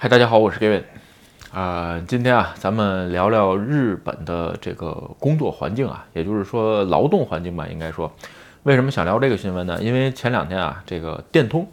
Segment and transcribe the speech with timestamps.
[0.00, 0.84] 嗨，大家好，我是 Gavin。
[1.52, 8.08] 啊，今天啊，咱们聊聊日本的这个工作环境啊，也就是说劳动环境吧，应该说，
[8.62, 9.76] 为什么想聊这个新闻呢？
[9.82, 11.66] 因为前两天啊，这个电通，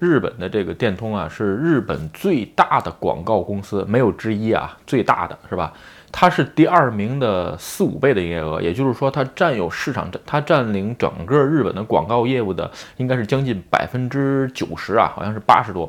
[0.00, 5.72] 日本的这个电通啊，是日本最大的广告公司，没有之一啊，最大的是吧？
[6.10, 15.88] 它是第二名的四五倍的营业额，也就是说，它占有市场，它占领整个日本的广告业务的应该是将近百分之九十啊，好像是八十多。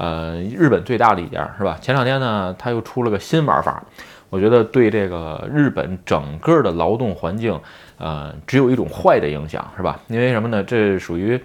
[0.00, 1.76] 呃，日本最大的一家是吧？
[1.78, 3.82] 前两天呢，他又出了个新玩法，
[4.30, 7.60] 我觉得对这个日本整个的劳动环境，
[7.98, 10.00] 呃，只有一种坏的影响是吧？
[10.06, 10.64] 因为什么呢？
[10.64, 11.38] 这属于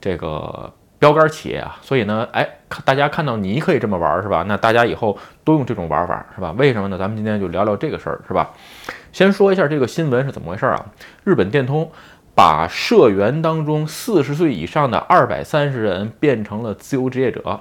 [0.00, 2.48] 这个标杆企业啊，所以呢，哎，
[2.84, 4.44] 大家看到你可以这么玩是吧？
[4.48, 6.52] 那大家以后都用这种玩法是吧？
[6.58, 6.98] 为什么呢？
[6.98, 8.50] 咱们今天就聊聊这个事儿是吧？
[9.12, 10.86] 先说一下这个新闻是怎么回事啊？
[11.22, 11.88] 日本电通
[12.34, 17.60] 把社员当中四十岁以上的二百三十人变成了自由职业者。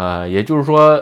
[0.00, 0.98] 呃，也就是说，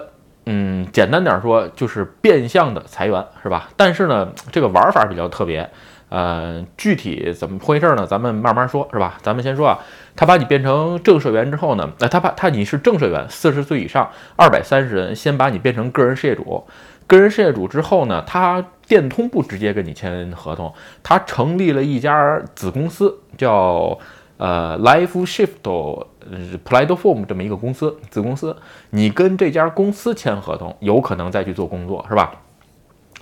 [0.46, 3.68] 嗯，简单点说，就是变相的裁员，是吧？
[3.76, 5.70] 但是呢，这个玩法比较特别，
[6.08, 8.04] 呃，具体怎么回事呢？
[8.04, 9.16] 咱们慢慢说，是吧？
[9.22, 9.78] 咱们先说啊，
[10.16, 16.66] 他把你变成正社员之后呢，那他把他你是正社员，四十岁以上，二百三十人，先把你变成个人事业主，
[17.06, 23.96] 个人事业主之后呢，他电通不直接跟你签合同，他成立了一家子公司，叫。
[24.38, 28.56] 呃，Life Shift，，Platform 这么一个公司，子公司，
[28.90, 32.32] 你跟这家公司签合同，有可能再去做工作，是吧？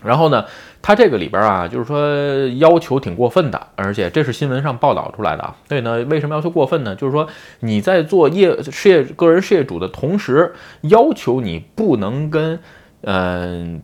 [0.02, 0.44] 然后呢，
[0.82, 5.56] 它这个里边啊，就是说要求挺过分的，而且这是新闻上报道出来的啊。
[5.66, 6.94] 所以呢，为什么要求过分呢？
[6.94, 7.26] 就是说
[7.60, 12.60] 你在做业事业个人事业主的同时，要求你不能跟，
[13.00, 13.80] 嗯。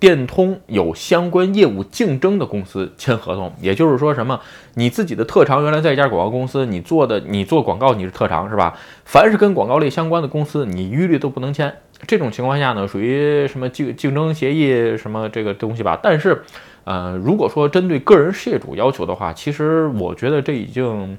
[0.00, 4.40] 电通有相关业务竞争的公司签合同，也就是说什么？
[4.74, 8.76] 你自己的特长原来在一家广告公司，你做的你做广告你是特长是吧？
[9.04, 11.72] 凡是跟广告类相关的公司，你一律都不能签。
[12.06, 16.00] 这种情况下呢，属于什么竞竞争协议什么这个东西吧？
[16.02, 16.42] 但是，
[16.84, 21.18] 呃，如果说针对个人事业主要求的话，其实我觉得这已经。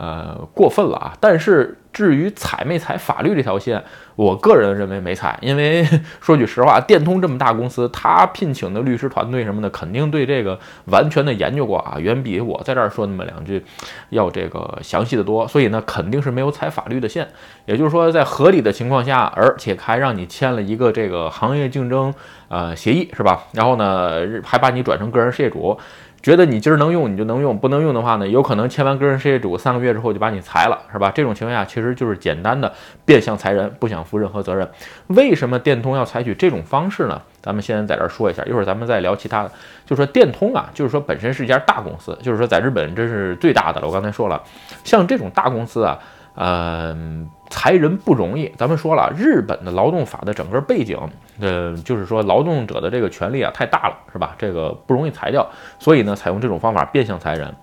[0.00, 1.12] 呃，过分了啊！
[1.20, 3.84] 但是至于踩没踩法律这条线，
[4.16, 5.86] 我个人认为没踩，因为
[6.22, 13.62] 说句实话，电通这么大公司，他聘请的律师团队什么的，肯定对这个完全的研究过啊，远比我在这儿说那么两句
[14.08, 15.46] 要这个详细的多。
[15.46, 17.28] 所以呢，肯定是没有踩法律的线。
[17.66, 22.14] 也就是说，在合理的情况下，而且还让你签了一个这个行业竞争
[22.48, 23.44] 呃协议，是吧？
[23.52, 25.78] 然后呢，还把你转成个人事业主。
[26.22, 31.10] 觉得你今儿能用你就能用，不能用的话呢，有可能签完个人事业主三个月之后就把你裁了，是吧？
[31.14, 32.70] 这种情况下其实就是简单的
[33.04, 34.68] 变相裁人，不想负任何责任。
[35.06, 37.20] 为什么电通要采取这种方式呢？
[37.40, 39.50] 咱们先在这儿说一下，一会儿咱们再聊其他的。
[39.86, 43.86] 就说电通啊，就是说本身是一家大公司，就是说在日本这是最大的了。
[43.86, 44.42] 我刚才说了，
[44.84, 45.98] 像这种大公司啊。
[46.42, 48.50] 嗯，裁人不容易。
[48.56, 50.96] 咱们说了，日本的劳动法的整个背景，
[51.38, 54.34] 呃，就是说劳动者的这个权利啊太大了，是吧？
[54.38, 55.46] 这个不容易裁掉，
[55.78, 57.54] 所以呢，采用这种方法变相裁人。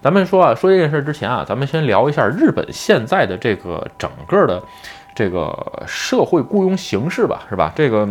[0.00, 4.62] 咱们说啊，说这件事之前啊，咱们先聊一下日本现在的这个整个的
[5.14, 7.72] 这个社会雇佣形式吧，是吧？
[7.74, 8.08] 这个。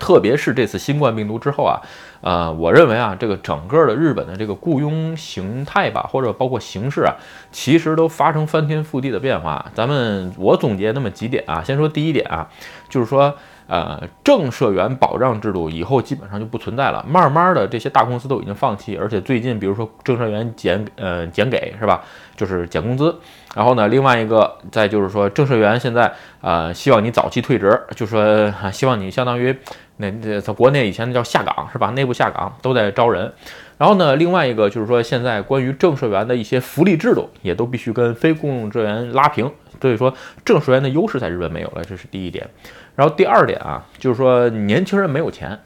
[0.00, 1.76] 特别是这次新冠病毒之后啊，
[2.22, 7.14] 呃，我认为啊，这个整个的日本的这个雇佣形态吧，或者包括形式啊，
[7.50, 9.70] 其实都发生翻天覆地的变化。
[9.74, 12.48] 咱们我总结那么几点啊，先说第一点啊，
[12.88, 13.34] 就是说。
[13.72, 22.04] 呃，正社员保障制度以后基本上就不存在了，慢慢的这些大公司都已经放弃，而且最近比如说正社员减呃减给是吧，
[22.36, 23.16] 就是减工资，
[23.54, 26.12] 然后呢，另外一个再就是说正社员现在
[26.42, 29.56] 呃希望你早期退职，就说希望你相当于
[29.96, 33.32] 那那在国内以前那叫下岗是吧，内部下岗都在招人，
[33.78, 39.50] 然后呢，另外一个就是说现在关于正社员的一些福利制度也都必须跟非公用职员拉平，
[39.80, 40.12] 所以说
[40.44, 42.46] 正社员的优势在日本没有了，这是第一点。
[42.94, 45.58] 然后第二点啊，就是说年轻人没有钱。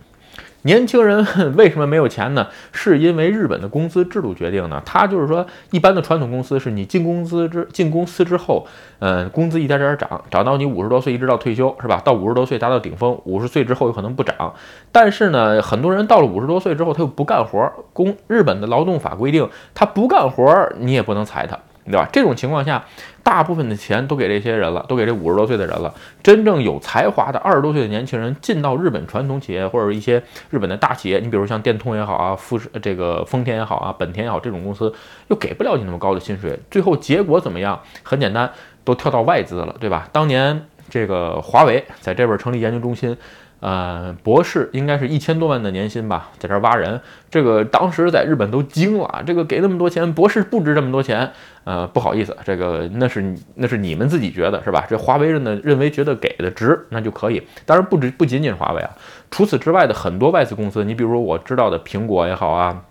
[0.63, 1.25] 年轻人
[1.57, 2.49] 为什么没有钱呢？
[2.73, 4.83] 是因为日本的工资制度决定的。
[4.85, 8.67] 他就是说，一般的传统公司是你进公司之进公司之后，
[8.99, 12.03] 嗯，工资一点点涨，涨到你五十多岁一直到退休，是吧？
[12.05, 14.53] 到五十多岁达到顶峰，五十岁之后有可能不涨。
[14.91, 17.71] 但是呢，很多人到了五十多岁之后，他又不干活。
[17.93, 21.57] 工日本的劳动法规定，他不干活，你也不能裁他。
[21.87, 22.09] 对吧？
[22.13, 22.85] 这种情况下，
[23.23, 25.95] 大部分的钱都给这些人了，都给这五十多岁的人了。
[26.23, 34.93] 真正有才华的二十多岁的年轻人进到日本传统企业或者一些日本的大企业，你比如像电通也好啊，富士这个丰田也好啊，本田也好，这种公司
[35.29, 36.59] 又给不了你那么高的薪水。
[36.71, 37.81] 最后结果怎么样？
[38.03, 38.51] 很简单，
[38.85, 40.09] 都跳到外资了，对吧？
[40.13, 43.17] 当年这个华为在这边成立研究中心。
[43.61, 47.01] 呃，博士应该是一千多万的年薪吧，在这儿挖人，
[47.31, 51.31] 这个当时在日本都惊了，这个给那么多钱，博士不值这么多钱。
[51.65, 54.87] 呃，不好意思，这个那是那是你们自己觉得是吧？
[54.89, 57.43] 这华为认的认为觉得给的值，那就可以。
[57.65, 58.91] 当然不止不仅仅是华为啊，
[59.31, 62.83] 除此之外的很多外资公司，你比如说我知道的苹果也好啊。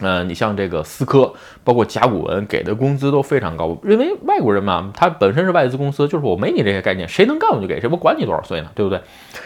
[0.00, 1.32] 嗯，你像这个思科，
[1.64, 3.78] 包括甲骨文给的工资都非常高。
[3.82, 9.00] 认为外国人嘛，他本身是外资公司，就是我没你这些概念，谁能干我就给谁，我管你多少岁呢，对不对？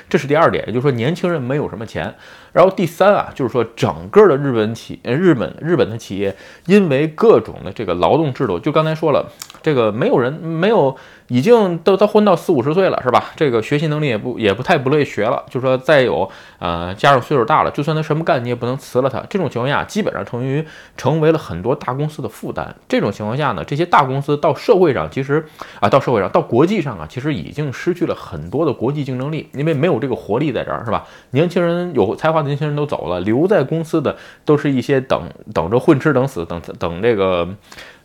[0.08, 2.12] 这是第二点，也就是说年轻人没有什么钱。
[2.52, 6.34] 然后第三啊，就是说整个的日本企，日本日本的企业，
[6.66, 9.30] 因为各种的这个劳动制度，就刚才说了，
[9.62, 10.96] 这个没有人没有。
[11.32, 13.26] 已经都都混到四五十岁了，是吧？
[13.36, 15.44] 这个学习能力也不也不太不乐意学了。
[15.48, 16.28] 就说再有，
[16.58, 19.24] 呃，加上岁数大了，就算他什么干，你也不能辞了他。
[19.30, 20.66] 这种情况下，基本上成于
[20.96, 22.74] 成为了很多大公司的负担。
[22.88, 25.46] 这种情况下呢，这些大公司到社会上，其实
[25.78, 31.06] 啊，到社会上，到国际上啊，其实已经失去了很多的国际竞争力，因为没有这个活力在这儿，是吧？
[31.30, 35.22] 年轻人有才华的年轻人都走了，留在公司的都是一些等
[35.54, 37.48] 等着混吃等死，等等这个。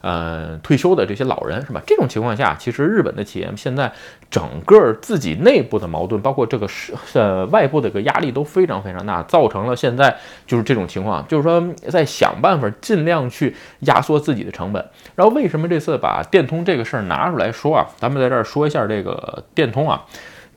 [0.06, 1.82] 呃，退休的这些老人是吧？
[1.88, 3.92] 这种情况下，其实日本的企业现在
[4.30, 10.16] 整个自己内部的矛盾，包括这个是呃外部的一个压力都非常非常大，造成了现在
[10.46, 11.60] 就是这种情况，就是说
[11.90, 14.86] 在想办法尽量去压缩自己的成本。
[15.16, 17.88] 然后为什么这次把电通这个事儿拿出来说啊？
[17.98, 20.06] 咱们在这儿说一下这个电通啊，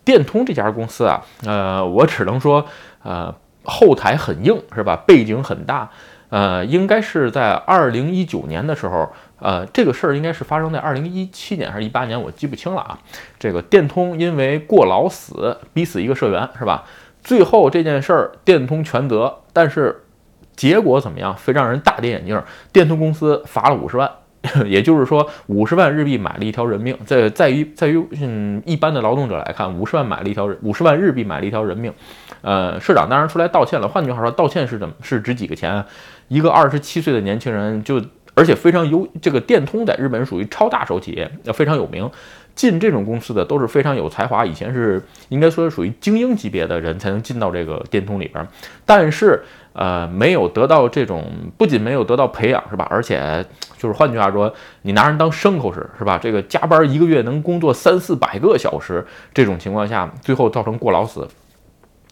[0.04, 2.66] 电通这家公司啊，呃，我只能说
[3.02, 3.34] 呃
[3.64, 4.94] 后台很硬是吧？
[5.06, 5.88] 背景很大，
[6.28, 9.10] 呃，应该是在二零一九年的时候。
[9.40, 12.98] 呃，这个事儿应该是发生在二零一七年还是一八年，我记不清了啊。
[13.38, 16.84] 这个电通因为过劳死，逼死一个社员，是吧？
[17.22, 20.04] 最后这件事儿电通全责，但是
[20.56, 21.36] 结果怎么样？
[21.36, 22.42] 非让人大跌眼镜。
[22.72, 24.10] 电通公司罚了五十万，
[24.66, 26.96] 也就是说五十万日币买了一条人命。
[27.04, 31.92] 在在于在于嗯一般的劳动者来看，五十万买了一条五十万日币买了一条人命。
[32.40, 33.86] 呃，社长当然出来道歉了。
[33.86, 35.84] 换句话说，道歉是怎么是值几个钱？
[36.28, 38.02] 一个二十七岁的年轻人就。
[38.38, 42.08] 而且非常优，这个电通在日本属于超大手企业，要非常有名。
[42.54, 48.44] 进这种公司的都是非常有才华，以前是应该说属于精英级别的人才能进到这个电通里边。
[48.84, 49.40] 但是，
[49.74, 51.24] 呃，没有得到这种，
[51.56, 52.84] 不仅没有得到培养，是吧？
[52.90, 53.44] 而且
[53.76, 54.52] 就是换句话说，
[54.82, 56.18] 你拿人当牲口使，是吧？
[56.18, 61.28] 这个加班一个月能工作三四百个小时，这种情况下，最后造成过劳死。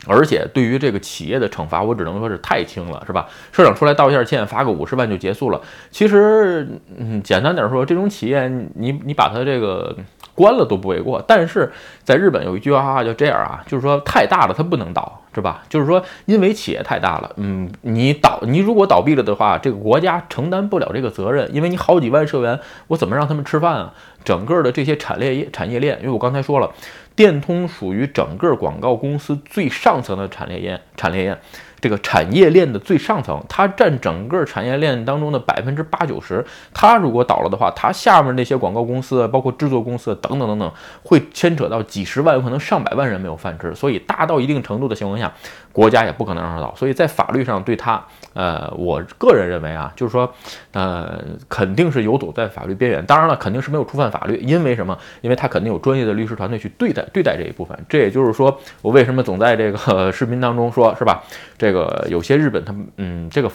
[0.06, 3.26] 而且对于这个企业的惩罚，我只能说是太轻了，是吧？
[3.52, 5.60] 社长出来道一下歉，罚个五十万就结束了。
[5.90, 6.66] 其实，
[6.96, 9.96] 嗯，简单点说，这种企业，你你把它这个
[10.36, 11.20] 关了都不为过。
[11.26, 11.72] 但是
[12.04, 15.64] 在日本有一句话叫这样啊，就是说太大了它不能倒，是吧？
[15.68, 23.92] 就是说因为企业太大了，嗯，你倒你如果倒闭了的话，这个国家承担不了这个责任，因为你好几万社员，我怎么让他们吃饭啊？
[24.22, 26.70] 整个的这些产业业产业链，因为我刚才说了。
[27.16, 31.38] 电通属于整个广告公司最上层的产业链，产业链，
[31.80, 36.44] 这个产业链的最上层，它占整个产业链当中的百分之八九十。
[36.72, 43.74] 它如果倒了的话，它下面那些广告公司，包括制作公司等等等等，会牵扯到几十万，有可能上百万人没有饭吃。
[43.74, 45.32] 所以大到一定程度的情况下，
[45.76, 46.74] 国家也不可能让他倒。
[46.74, 48.02] 所以在法律上对他。
[48.32, 50.30] 呃，我个人认为啊，就是说，
[50.72, 51.18] 呃，
[51.48, 53.02] 肯定是游走在法律边缘。
[53.06, 54.98] 当然了，肯定是没有触犯法律，因为什么？
[55.22, 57.74] 因为他肯定有专业的律师团队去对待对待这一部分。
[57.88, 61.22] 这也就是说，我为什么总在这个 视频当中说，是吧？
[61.56, 63.50] 这个有些日本他们，嗯，这个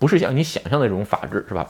[0.00, 1.64] 不是像你想象的这种法治，是吧？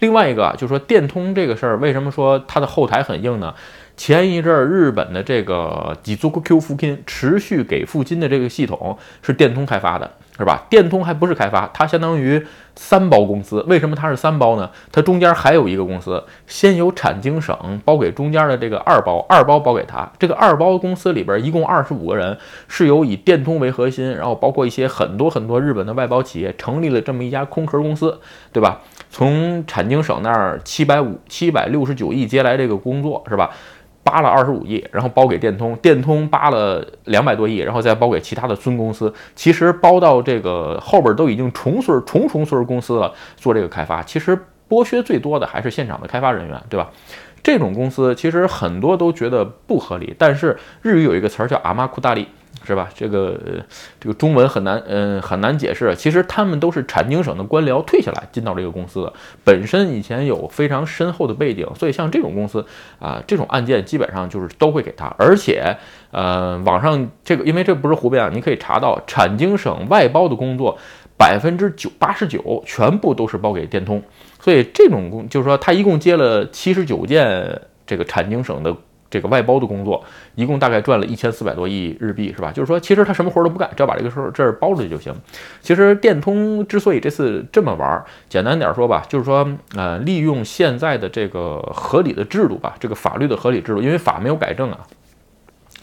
[0.00, 3.54] 另外一个啊就是说，电通这个事儿，为什么说它的后台很硬呢？
[3.96, 10.10] 前一阵儿日本的这个几足 Q 付金持续给付金的这个系统是电通开发的。
[10.38, 10.64] 是吧？
[10.70, 12.44] 电通还不是开发，它相当于
[12.74, 13.62] 三包公司。
[13.68, 14.68] 为什么它是三包呢？
[14.90, 20.10] 它中间还有一个公司，先由产经省包给中间的这个二包，二包包给他。
[20.18, 28.18] 这个二包公司里边一共二十五个人，是由以电通为核心，然后包括一些很多很多日本的外包企业成立了这么一家空壳公司，
[28.52, 28.80] 对吧？
[29.10, 33.50] 从产经省那儿七百五七百六十九亿接来这个工作，是吧？
[34.04, 39.12] 扒了二十五亿，然后包给电通，电通扒了两百多亿，然后再包给其他的孙公司。
[39.34, 44.02] 其实包到这个后边都已经重孙重重孙公司了，做这个开发。
[44.02, 44.36] 其实
[44.68, 46.90] 剥削最多的还是现场的开发人员，对吧？
[47.42, 52.28] 这种公司其实很多都觉得不合理，但是日语有一个词儿叫阿玛库大力。
[52.64, 52.88] 是吧？
[52.94, 53.36] 这个
[53.98, 55.94] 这个中文很难，嗯，很难解释。
[55.96, 62.64] 其实他们都是产经省的官僚退下来进到这个公司的，本身以前有非常深厚的背景，所以像这种公司
[63.00, 65.06] 啊，这种案件基本上就是都会给他。
[65.18, 65.76] 而且，
[66.12, 70.78] 呃，网上这个，因为这不是胡编啊，你可以查到产经省外包的工作，
[71.16, 74.00] 百分之九八十九全部都是包给电通。
[74.40, 78.76] 所以这种工就是说，他一共接了七十九件这个产经省的。
[79.12, 80.02] 这个外包的工作，
[80.34, 82.50] 一共大概赚了一千四百多亿日币，是吧？
[82.50, 85.14] 就是说，其实他什么活都不干，只要把这个事儿这儿包出去就行。
[85.60, 94.80] 其实电通之所以这次这么玩，简单点说吧，就是说，呃，利用现在的这个合理的制度吧，这个法律的合理制度，因为法没有改正啊，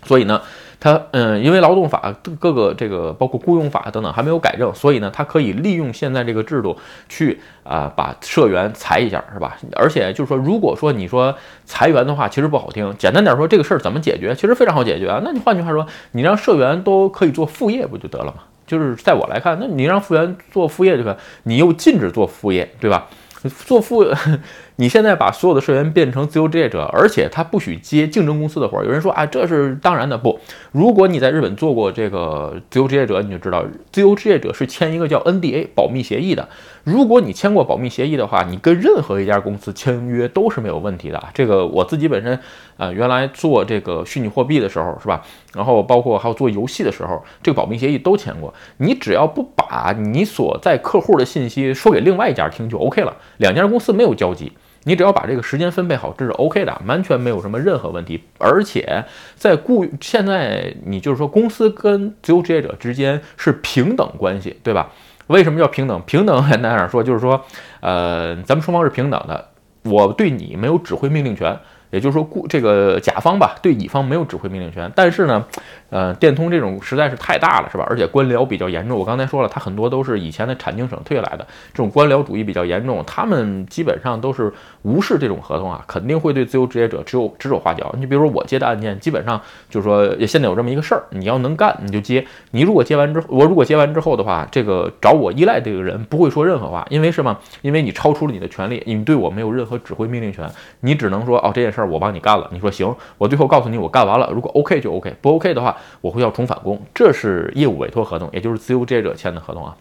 [0.03, 0.41] 所以呢。
[0.79, 6.77] 他嗯，因为劳动法各个这个包括雇佣法等等还没有改正，所以呢，他可以利用现在这个制度
[7.09, 9.57] 去啊把社员裁一下，是吧？
[9.75, 12.95] 而且就是说，如果说你说裁员的话，其实不好听。
[12.97, 14.33] 简单点说，这个事儿怎么解决？
[14.33, 15.21] 其实非常好解决啊。
[15.23, 18.43] 那你换句话说，你让社员都可以做副业，不就得了吗？
[18.65, 23.07] 就是在我来看，那你让副员做副业就可，你又禁止做副业，对吧？
[23.47, 24.05] 做副。
[24.77, 28.85] 你现在把所有的社员变成自由职业者，而且他不许接竞争公司的活儿。
[28.85, 30.17] 有人说啊，这是当然的。
[30.17, 30.39] 不，
[30.71, 36.47] 如果你在日本做过这个自由职业者，你就知道，自由职业者是签一个叫 NDA 保密协议的。
[36.89, 41.23] 如果你签过保密协议的话，你跟任何一家公司签约都是没有问题的。
[41.35, 42.39] 这个我自己本身，
[42.77, 45.23] 呃，原来做这个虚拟货币的时候，是吧？
[45.53, 48.51] 然后包括还有做游戏的时候，这个保密协议都签过。
[48.77, 54.51] 你只要不把你所在客户的信息说给另外一家听就 OK 了，两家公司没有交集。
[54.85, 58.23] 你只要把这个时间分配好，这是 OK 的，完全没有什么任何问题。
[58.39, 59.03] 而且
[59.35, 64.89] 在雇现在你就是说公司跟自由职业者之间是平等关系，对吧？
[65.29, 66.01] 为什么叫平等？
[66.05, 67.45] 平等简单点说就是说，
[67.81, 69.49] 呃，咱们双方是平等的，
[69.83, 71.57] 我对你没有指挥命令权。
[71.91, 74.91] 也就是说，雇这个甲方吧，对乙方没有指挥命令权。
[74.95, 75.45] 但是呢，
[75.89, 77.85] 呃，电通这种实在是太大了，是吧？
[77.89, 78.97] 而且官僚比较严重。
[78.97, 83.03] 我刚才说了，它很多都是以前的产经省退来的，这种官僚主义比较严重。
[83.07, 84.53] 他们基本上都是
[84.83, 87.93] 无视这种合同啊，肯定会对自由职业者只有指手画脚。
[87.97, 92.23] 你比如说我接的案件，基本上就是说，现在有这么一个事儿，你要能干你就接。
[92.51, 97.35] 你如果接完之后，我如果接完之后的话，这个找我依赖这个人不会说任何话，因为什么？
[97.63, 100.47] 因为你超出了你的权利，你对我没有任何指挥命令权，
[100.81, 101.78] 你只能说哦这件事。
[101.79, 109.75] 事儿我帮你干了，你说行，我最后告诉你我干完了，如果 OK 就 OK，不 OK 的话我会要重返工，这是业务委托合同，也就是自由职业者签的合同啊。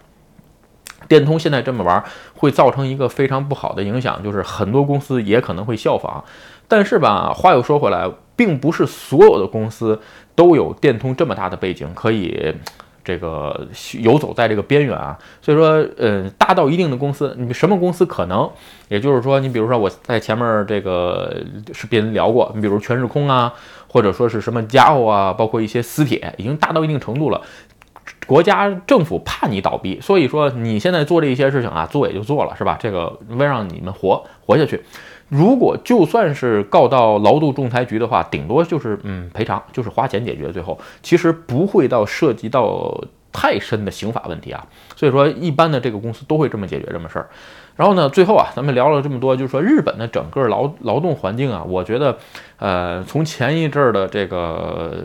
[1.07, 2.03] 电通现在这么玩
[2.35, 6.23] 会造成一个非常不好的影响，就是很多公司也可能会效仿。
[6.67, 9.99] 但是吧，话又说回来，并不是所有的公司
[10.35, 12.53] 都有电通这么大的背景可以。
[13.09, 13.67] 这个
[13.99, 18.47] 游走在这个边缘啊，所以说，呃，大到一定的公司，你什么公司可能？
[18.87, 21.35] 也就是说，你比如说我在前面这个
[21.73, 23.51] 视频聊过，你比如全日空啊，
[23.87, 27.41] 或者说是什么家伙啊，包括一些私铁，已经大到一定程度了，
[28.27, 32.77] 国家政府怕你倒闭，所以说你现在做这一些事情啊，做也就做了，是吧？
[32.79, 34.79] 这个为让你们活活下去。
[35.29, 40.51] 如果就算是告到劳动仲裁局的话，顶多就是嗯赔偿，就是花钱解决。
[40.51, 42.99] 最后其实不会到涉及到
[43.31, 44.65] 太深的刑法问题啊。
[44.95, 47.29] 所以说，一般的这个公司都会这么解决这么事儿。
[47.75, 52.17] 然后呢，最后啊，咱们聊了这么多，就是说日本的整个劳劳动环境啊，我觉得，
[52.57, 55.03] 呃，从前一阵儿的这个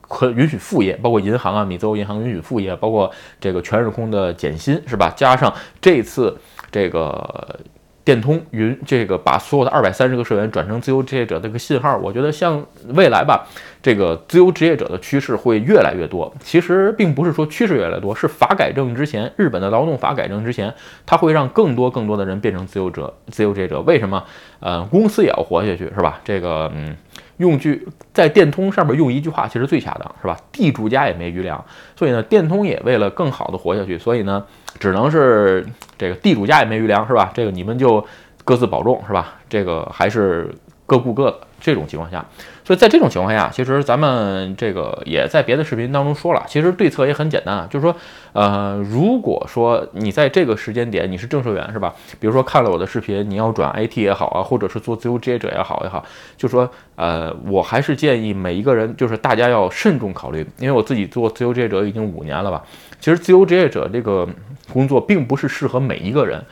[0.00, 5.12] 可允许副业，包括银行啊，米泽欧银行允许副业，包括这个全日空的减薪是吧？
[5.16, 6.38] 加上这次
[6.70, 7.58] 这个。
[8.04, 13.46] 电通云这个把所有的二百三十个社员转成自由职业者这个信号，我觉得像未来吧，
[13.84, 16.32] 这个自由职业者的趋势会越来越多。
[16.40, 20.72] 其实并不是说趋势越来越多，是法改正之前，日本的劳动法改正之前，
[21.04, 23.82] 它会让更多更多的人变成自由者、自由职业者。
[23.82, 24.24] 为什么？
[24.60, 26.18] 呃，公司也要活下去，是吧？
[26.24, 26.96] 这个，嗯。
[27.38, 30.36] 用句在电通上面用一句话其实最恰当，是吧？
[30.52, 31.62] 地主家也没余粮，
[31.96, 34.44] 所以呢，电通也为了更好的活下去，所以呢，
[34.78, 35.66] 只能是
[35.98, 37.32] 这个地主家也没余粮，是吧？
[37.34, 38.06] 这个你们就
[38.44, 39.34] 各自保重，是吧？
[39.48, 40.48] 这个还是
[40.86, 42.22] 各顾各的这种情况下。
[42.62, 47.94] 所以在这种情况下，其实咱们这个也在别的视频当中说了，其实对策也很简单啊，就是说，
[48.32, 51.94] 呃，如果说你在这个时间点你是正社员是吧？
[52.18, 56.02] 比如说看了我的视频，你要转 IT 也好啊，或者是做自由职业者也好也好，
[56.38, 62.64] 就说，呃，我还是建议每一个人，就是大家要慎重考虑，因为我自己做自由职业者已经五年了吧，
[62.98, 64.26] 其实自由职业者这个
[64.72, 66.42] 工作并不是适合每一个人。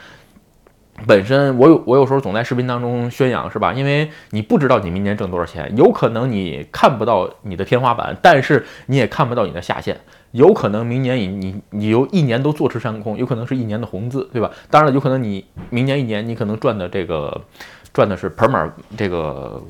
[1.07, 3.73] 本身我有我有时候总在视频当中宣扬是吧？
[3.73, 9.99] 因为你不知道你明年挣多少钱，有可能你看不到你的天花板，但是你也看不到你的下限。
[10.33, 14.51] 有可能明年你你你有一年都坐吃山空，有可能是一年的红字，对吧？
[14.71, 17.39] 当然了，有可能你明年一年你可能赚的这个
[17.93, 19.63] 赚的是盆满这个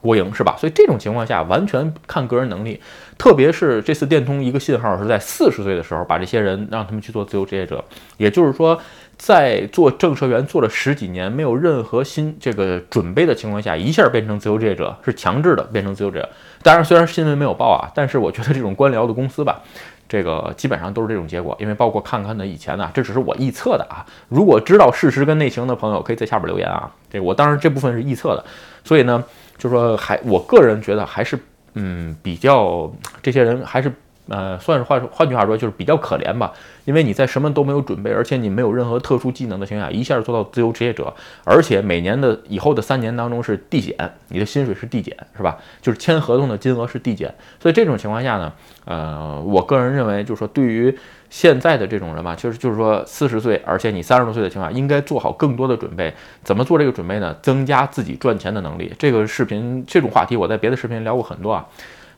[0.00, 0.56] 国营是吧？
[0.58, 2.80] 所以这种情况下完全看个人能力。
[3.16, 7.84] 特别是这次电通一个信号是在四十岁的时候把这些人让他们去做自由职业者，
[8.16, 8.80] 也就是说。
[9.18, 16.28] 在做政社员做了十几年，没有任何新这个准备的情况下，一下变成自由职业者，是强制的变成自由职业。
[16.62, 19.60] 当然，虽然新闻没有报啊，但是我觉得这种官僚的公司吧，
[20.08, 21.56] 这个基本上都是这种结果。
[21.58, 24.06] 因为包括看看的以前呢，这只是我臆测的啊。
[24.28, 26.88] 如果知道事实跟内情的朋友，可以在下边留言啊。
[27.10, 28.44] 这我当然这部分是臆测的，
[28.84, 29.24] 所以呢。
[29.58, 31.38] 就说还我个人觉得还是
[31.74, 33.92] 嗯比较这些人还是。
[34.28, 36.52] 呃，算是换换句话说，就是比较可怜吧，
[36.84, 41.12] 因为你在什么都没有准备，而且你没有任何特殊技能的情况下，一下做到自由职业者，
[41.44, 43.96] 而且每年的以后的三年当中是递减，
[44.28, 45.56] 你的薪水是递减，是吧？
[45.80, 48.52] 就是签合同的金额是递减，所以这种情况下呢，
[48.84, 50.94] 呃，我个人认为，就是说对于
[51.30, 56.12] 现在的这种人吧，就是就是说四十岁，而且你三十多岁的情况下，应该做好更多的准备。
[56.42, 57.34] 怎么做这个准备呢？
[57.42, 58.92] 增加自己赚钱的能力。
[58.98, 61.66] 这个视频这种话题，我在别的视频聊过很多啊。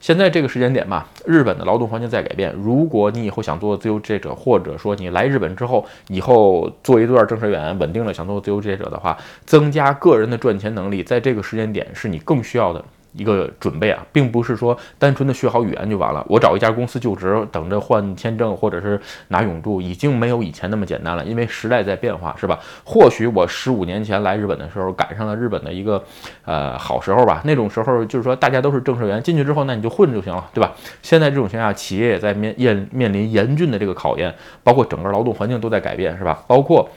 [0.00, 2.52] 现在这个时间点吧，日本的劳动环境在改变。
[2.54, 12.82] 如果你以后想做自由职业者，或者说你来日本之后，以后做一段正式员，稳定了想做自由职业者的话，增加个人的赚钱能力，在这个时间点是你更需要的。
[13.12, 16.24] 一个准备啊，并不是说单纯的学好语言就完了。
[16.28, 22.58] 我找一家公司就职，等着换签证或者是拿永住，已经没有以前那么简单了，因为时代在变化，是吧？
[22.84, 26.02] 或许我十五年前来日本的时候，赶上了日本的一个
[26.44, 27.42] 呃好时候吧。
[27.44, 30.72] 那种时候就是说大家都是正式员，进去之后那你就混就行了，对吧？
[31.02, 36.42] 现在这种情况下，企业也在面面面临严峻的这个考验，包括整个劳动环境都在改变，是吧？
[36.46, 36.88] 包括。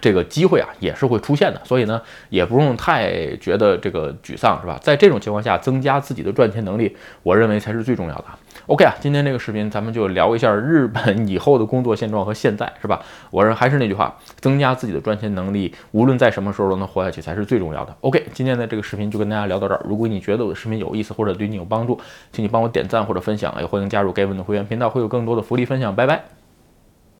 [0.00, 4.78] 这个机会啊也是会出现的，所以呢也不用太觉得这个沮丧，是吧？
[4.82, 8.24] 在这种情况下，增加自己的赚钱能力，我认为才是最重要的。
[8.66, 13.00] OK 啊，今天这个视频咱们就聊一下日本以后的工作现状和现在，是吧？
[13.30, 17.96] 我认还是那句话，增加自己的赚钱能力，无论在什么时候都能活下去才是最重要的。
[18.02, 19.80] OK，今天的这个视频就跟大家聊到这儿。
[19.88, 21.98] 如果你觉得我的视频有意思或者对你有帮助，
[22.30, 25.96] 请你帮我点赞或者分享，也欢迎加入该文的会员频道，会有更多的福利分享。
[25.96, 26.37] 拜拜。